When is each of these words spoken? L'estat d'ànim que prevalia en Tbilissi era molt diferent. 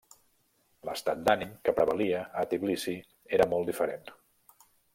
L'estat 0.89 1.19
d'ànim 1.27 1.51
que 1.67 1.75
prevalia 1.81 2.23
en 2.43 2.49
Tbilissi 2.53 2.97
era 3.39 3.47
molt 3.55 3.71
diferent. 3.73 4.13